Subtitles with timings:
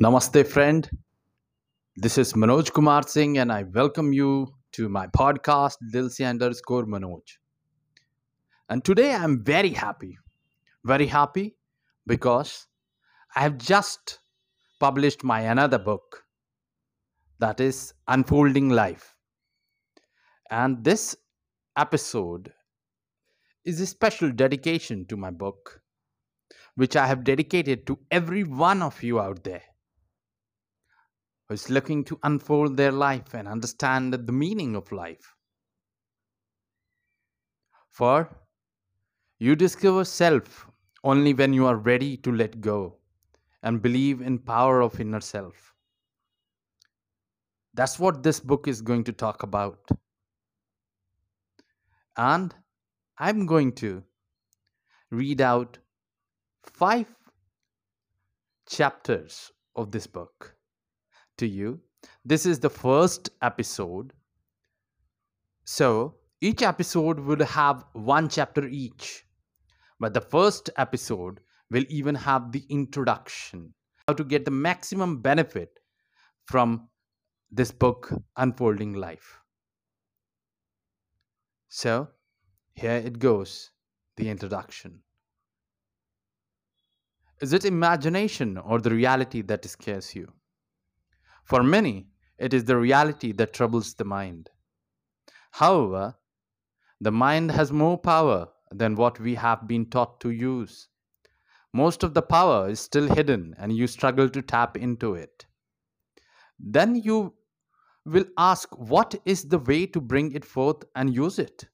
[0.00, 0.88] Namaste, friend.
[1.96, 7.22] This is Manoj Kumar Singh, and I welcome you to my podcast, Dilsi underscore Manoj.
[8.68, 10.16] And today I'm very happy,
[10.84, 11.56] very happy
[12.06, 12.68] because
[13.34, 14.20] I have just
[14.78, 16.22] published my another book
[17.40, 19.16] that is Unfolding Life.
[20.48, 21.16] And this
[21.76, 22.52] episode
[23.64, 25.82] is a special dedication to my book,
[26.76, 29.62] which I have dedicated to every one of you out there
[31.48, 35.34] who is looking to unfold their life and understand the meaning of life.
[37.90, 38.28] For
[39.38, 40.66] you discover self
[41.04, 42.96] only when you are ready to let go
[43.62, 45.74] and believe in power of inner self.
[47.74, 49.88] That's what this book is going to talk about.
[52.16, 52.54] And
[53.18, 54.02] I'm going to
[55.10, 55.78] read out
[56.64, 57.06] five
[58.68, 60.57] chapters of this book
[61.38, 61.80] to you.
[62.24, 64.12] This is the first episode.
[65.64, 69.24] So each episode will have one chapter each.
[69.98, 73.74] But the first episode will even have the introduction
[74.08, 75.80] how to get the maximum benefit
[76.46, 76.88] from
[77.50, 79.38] this book, Unfolding Life.
[81.68, 82.08] So
[82.72, 83.70] here it goes
[84.16, 85.00] the introduction.
[87.42, 90.32] Is it imagination or the reality that scares you?
[91.48, 94.50] For many, it is the reality that troubles the mind.
[95.52, 96.14] However,
[97.00, 100.88] the mind has more power than what we have been taught to use.
[101.72, 105.46] Most of the power is still hidden and you struggle to tap into it.
[106.58, 107.32] Then you
[108.04, 111.64] will ask, What is the way to bring it forth and use it?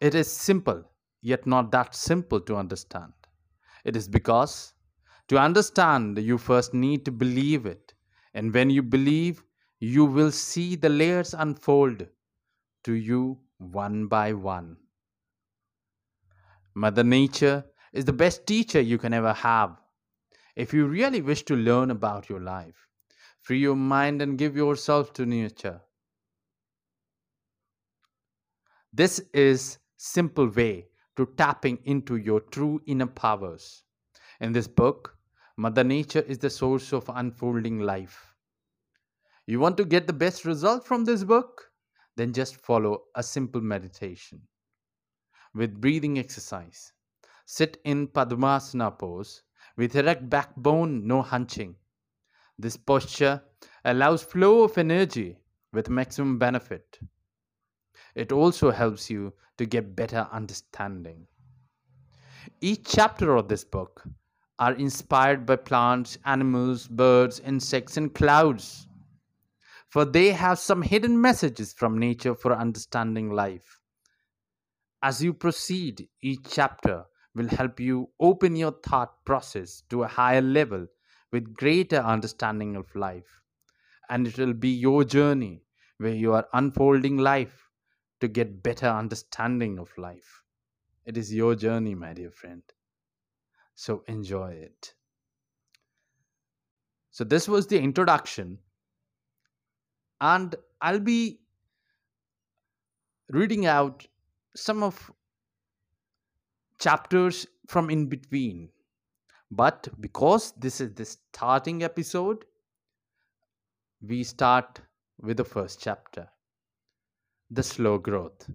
[0.00, 0.84] It is simple,
[1.22, 3.12] yet not that simple to understand.
[3.84, 4.74] It is because
[5.32, 7.94] to understand, you first need to believe it.
[8.34, 9.42] And when you believe,
[9.80, 12.06] you will see the layers unfold
[12.84, 14.76] to you one by one.
[16.74, 19.80] Mother Nature is the best teacher you can ever have.
[20.54, 22.86] If you really wish to learn about your life,
[23.40, 25.80] free your mind and give yourself to nature.
[28.92, 33.82] This is simple way to tapping into your true inner powers.
[34.38, 35.16] In this book,
[35.62, 38.34] Mother Nature is the source of unfolding life.
[39.46, 41.70] You want to get the best result from this book?
[42.16, 44.42] Then just follow a simple meditation
[45.54, 46.92] with breathing exercise.
[47.46, 49.44] Sit in Padmasana pose
[49.76, 51.76] with erect backbone, no hunching.
[52.58, 53.40] This posture
[53.84, 55.38] allows flow of energy
[55.72, 56.98] with maximum benefit.
[58.16, 61.28] It also helps you to get better understanding.
[62.60, 64.04] Each chapter of this book
[64.58, 68.86] are inspired by plants, animals, birds, insects, and clouds.
[69.88, 73.80] For they have some hidden messages from nature for understanding life.
[75.02, 77.04] As you proceed, each chapter
[77.34, 80.86] will help you open your thought process to a higher level
[81.32, 83.40] with greater understanding of life.
[84.08, 85.64] And it will be your journey
[85.98, 87.68] where you are unfolding life
[88.20, 90.42] to get better understanding of life.
[91.04, 92.62] It is your journey, my dear friend.
[93.74, 94.94] So enjoy it.
[97.12, 98.58] So, this was the introduction,
[100.20, 101.40] and I'll be
[103.30, 104.06] reading out
[104.54, 105.10] some of
[106.78, 108.70] chapters from in between.
[109.50, 112.46] But because this is the starting episode,
[114.02, 114.82] we start
[115.18, 116.28] with the first chapter
[117.50, 118.50] the slow growth.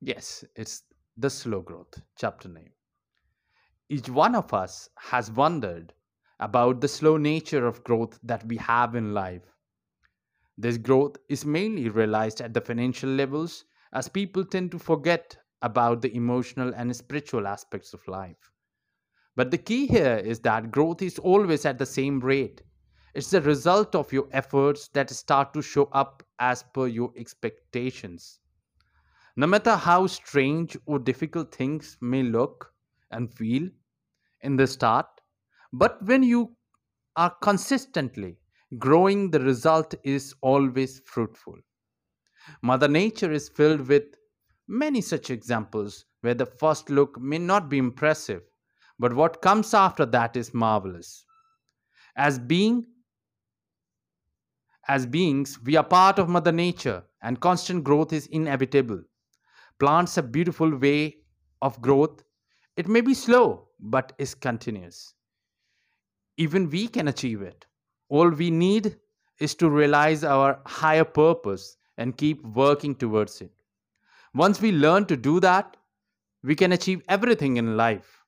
[0.00, 0.82] Yes, it's
[1.16, 2.72] the slow growth chapter name.
[3.90, 5.94] Each one of us has wondered
[6.40, 9.54] about the slow nature of growth that we have in life.
[10.58, 16.02] This growth is mainly realized at the financial levels as people tend to forget about
[16.02, 18.52] the emotional and spiritual aspects of life.
[19.36, 22.60] But the key here is that growth is always at the same rate.
[23.14, 28.40] It's the result of your efforts that start to show up as per your expectations.
[29.34, 32.74] No matter how strange or difficult things may look
[33.10, 33.68] and feel,
[34.42, 35.06] in the start,
[35.72, 36.54] but when you
[37.16, 38.36] are consistently
[38.78, 41.56] growing, the result is always fruitful.
[42.62, 44.04] Mother Nature is filled with
[44.68, 48.42] many such examples where the first look may not be impressive,
[48.98, 51.24] but what comes after that is marvelous.
[52.16, 52.86] As being
[54.88, 59.02] as beings, we are part of Mother Nature, and constant growth is inevitable.
[59.78, 61.18] Plants a beautiful way
[61.60, 62.22] of growth.
[62.78, 65.12] It may be slow, but is continuous.
[66.38, 67.66] even we can achieve it.
[68.08, 68.96] All we need
[69.40, 73.52] is to realize our higher purpose and keep working towards it.
[74.34, 75.76] Once we learn to do that,
[76.42, 78.24] we can achieve everything in life.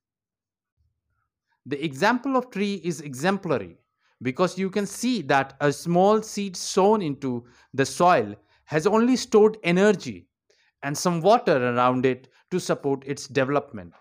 [1.67, 3.79] The example of tree is exemplary
[4.23, 9.57] because you can see that a small seed sown into the soil has only stored
[9.63, 10.29] energy
[10.83, 13.95] and some water around it to support its development.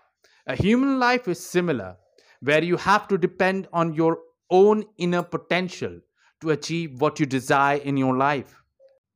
[0.46, 1.96] A human life is similar,
[2.40, 4.18] where you have to depend on your
[4.50, 6.00] own inner potential
[6.40, 8.62] to achieve what you desire in your life.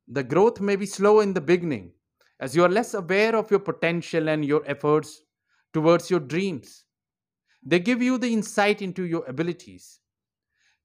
[0.09, 1.93] The growth may be slow in the beginning,
[2.41, 5.23] as you are less aware of your potential and your efforts
[5.73, 6.85] towards your dreams.
[7.63, 10.01] They give you the insight into your abilities.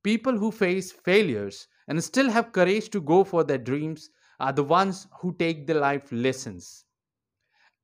[0.04, 4.10] People who face failures and still have courage to go for their dreams
[4.40, 6.86] are the ones who take the life lessons.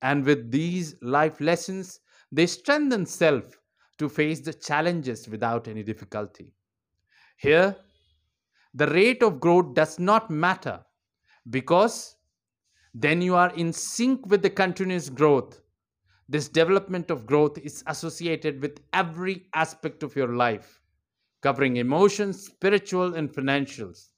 [0.02, 2.00] And with these life lessons,
[2.32, 3.58] they strengthen self
[3.98, 6.54] to face the challenges without any difficulty.
[7.38, 7.76] Here,
[8.74, 10.84] the rate of growth does not matter
[11.50, 12.18] because
[12.94, 15.62] then you are in sync with the continuous growth.
[16.28, 20.82] This development of growth is associated with every aspect of your life,
[21.42, 24.10] covering emotions, spiritual, and financials.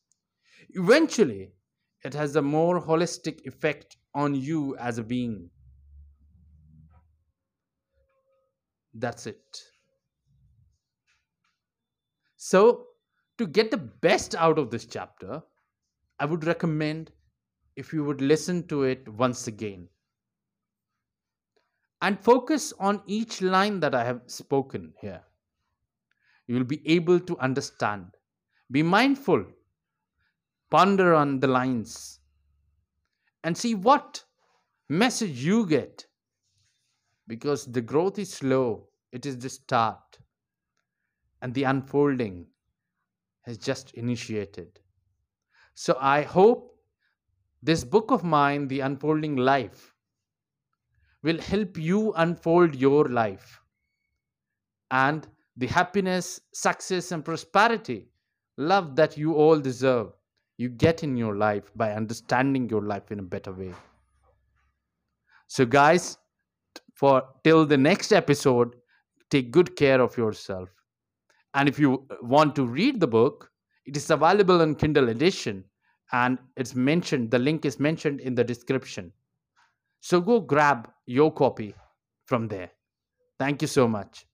[0.69, 1.51] Eventually,
[2.03, 5.49] it has a more holistic effect on you as a being.
[8.97, 9.63] That's it.
[12.35, 12.87] So,
[13.37, 15.43] to get the best out of this chapter,
[16.19, 17.11] I would recommend
[17.75, 19.87] if you would listen to it once again
[22.01, 25.21] and focus on each line that I have spoken here.
[26.47, 28.05] You will be able to understand.
[28.71, 29.45] Be mindful,
[30.69, 32.19] ponder on the lines,
[33.43, 34.23] and see what
[34.89, 36.05] message you get.
[37.27, 40.17] Because the growth is slow, it is the start,
[41.41, 42.47] and the unfolding
[43.41, 44.79] has just initiated.
[45.73, 46.75] So I hope
[47.61, 49.93] this book of mine, The Unfolding Life,
[51.23, 53.61] will help you unfold your life
[54.91, 55.27] and
[55.57, 58.07] the happiness, success, and prosperity,
[58.57, 60.13] love that you all deserve,
[60.57, 63.73] you get in your life by understanding your life in a better way.
[65.47, 66.17] So, guys,
[66.97, 68.75] for till the next episode,
[69.29, 70.69] take good care of yourself.
[71.53, 73.51] And if you want to read the book,
[73.85, 75.63] it is available in Kindle edition
[76.11, 79.11] and it's mentioned, the link is mentioned in the description.
[80.01, 81.73] So go grab your copy
[82.25, 82.69] from there.
[83.39, 84.26] Thank you so much.